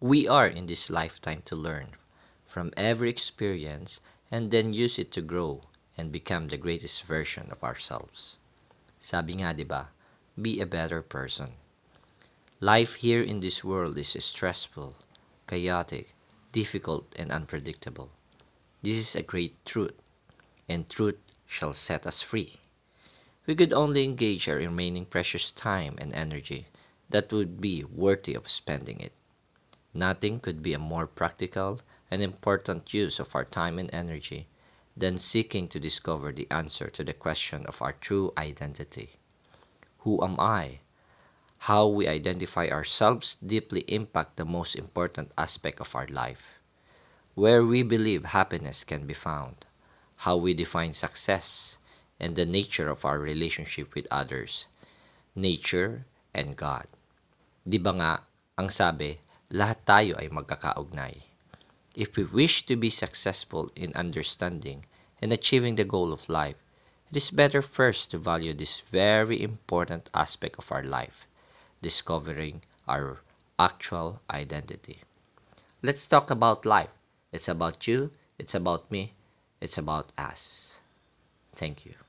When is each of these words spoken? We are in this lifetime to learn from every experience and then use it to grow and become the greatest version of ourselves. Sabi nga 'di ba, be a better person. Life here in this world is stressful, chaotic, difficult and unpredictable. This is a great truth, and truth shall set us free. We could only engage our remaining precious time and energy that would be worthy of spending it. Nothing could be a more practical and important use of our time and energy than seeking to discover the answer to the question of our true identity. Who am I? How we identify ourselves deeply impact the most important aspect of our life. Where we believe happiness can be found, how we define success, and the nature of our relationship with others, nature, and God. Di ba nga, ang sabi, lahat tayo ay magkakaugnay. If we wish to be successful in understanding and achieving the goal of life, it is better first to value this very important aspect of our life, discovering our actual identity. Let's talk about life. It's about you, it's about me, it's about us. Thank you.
We 0.00 0.28
are 0.28 0.46
in 0.46 0.66
this 0.66 0.90
lifetime 0.90 1.42
to 1.46 1.56
learn 1.56 1.88
from 2.46 2.72
every 2.76 3.10
experience 3.10 4.00
and 4.30 4.52
then 4.52 4.72
use 4.72 4.96
it 4.96 5.10
to 5.10 5.20
grow 5.20 5.62
and 5.96 6.12
become 6.12 6.46
the 6.46 6.56
greatest 6.56 7.02
version 7.02 7.48
of 7.50 7.64
ourselves. 7.64 8.38
Sabi 9.00 9.42
nga 9.42 9.50
'di 9.50 9.66
ba, 9.66 9.90
be 10.40 10.60
a 10.60 10.70
better 10.70 11.02
person. 11.02 11.58
Life 12.60 13.02
here 13.02 13.20
in 13.20 13.40
this 13.40 13.64
world 13.64 13.98
is 13.98 14.14
stressful, 14.22 14.94
chaotic, 15.48 16.14
difficult 16.52 17.10
and 17.18 17.32
unpredictable. 17.32 18.14
This 18.86 18.98
is 19.02 19.16
a 19.16 19.26
great 19.26 19.58
truth, 19.66 19.98
and 20.68 20.86
truth 20.86 21.18
shall 21.48 21.74
set 21.74 22.06
us 22.06 22.22
free. 22.22 22.62
We 23.46 23.58
could 23.58 23.72
only 23.72 24.04
engage 24.04 24.48
our 24.48 24.62
remaining 24.62 25.06
precious 25.10 25.50
time 25.50 25.98
and 25.98 26.14
energy 26.14 26.70
that 27.10 27.32
would 27.32 27.60
be 27.60 27.82
worthy 27.82 28.38
of 28.38 28.46
spending 28.46 29.00
it. 29.00 29.17
Nothing 29.98 30.38
could 30.38 30.62
be 30.62 30.74
a 30.74 30.78
more 30.78 31.10
practical 31.10 31.82
and 32.06 32.22
important 32.22 32.94
use 32.94 33.18
of 33.18 33.34
our 33.34 33.42
time 33.42 33.82
and 33.82 33.90
energy 33.92 34.46
than 34.96 35.18
seeking 35.18 35.66
to 35.66 35.82
discover 35.82 36.30
the 36.30 36.46
answer 36.54 36.86
to 36.86 37.02
the 37.02 37.12
question 37.12 37.66
of 37.66 37.82
our 37.82 37.98
true 37.98 38.30
identity. 38.38 39.18
Who 40.06 40.22
am 40.22 40.38
I? 40.38 40.78
How 41.66 41.90
we 41.90 42.06
identify 42.06 42.70
ourselves 42.70 43.34
deeply 43.42 43.82
impact 43.90 44.36
the 44.36 44.46
most 44.46 44.78
important 44.78 45.34
aspect 45.36 45.82
of 45.82 45.90
our 45.96 46.06
life. 46.06 46.62
Where 47.34 47.66
we 47.66 47.82
believe 47.82 48.30
happiness 48.30 48.84
can 48.86 49.02
be 49.02 49.18
found, 49.18 49.66
how 50.22 50.36
we 50.38 50.54
define 50.54 50.94
success, 50.94 51.78
and 52.22 52.38
the 52.38 52.46
nature 52.46 52.86
of 52.88 53.04
our 53.04 53.18
relationship 53.18 53.96
with 53.98 54.06
others, 54.14 54.70
nature, 55.34 56.06
and 56.30 56.54
God. 56.54 56.86
Di 57.66 57.82
ba 57.82 57.90
nga, 57.98 58.12
ang 58.54 58.70
sabi, 58.70 59.18
lahat 59.48 59.80
tayo 59.88 60.12
ay 60.20 60.28
magkakaugnay. 60.28 61.24
If 61.96 62.20
we 62.20 62.24
wish 62.28 62.68
to 62.68 62.76
be 62.76 62.92
successful 62.92 63.72
in 63.74 63.96
understanding 63.96 64.84
and 65.24 65.32
achieving 65.32 65.76
the 65.76 65.88
goal 65.88 66.12
of 66.12 66.28
life, 66.28 66.60
it 67.10 67.16
is 67.16 67.32
better 67.32 67.64
first 67.64 68.12
to 68.12 68.18
value 68.20 68.52
this 68.52 68.80
very 68.84 69.40
important 69.40 70.12
aspect 70.12 70.60
of 70.60 70.70
our 70.70 70.84
life, 70.84 71.24
discovering 71.80 72.60
our 72.86 73.24
actual 73.58 74.20
identity. 74.28 75.00
Let's 75.82 76.06
talk 76.06 76.30
about 76.30 76.68
life. 76.68 76.92
It's 77.32 77.48
about 77.48 77.88
you, 77.88 78.12
it's 78.38 78.54
about 78.54 78.90
me, 78.92 79.12
it's 79.60 79.78
about 79.78 80.12
us. 80.18 80.80
Thank 81.56 81.86
you. 81.86 82.07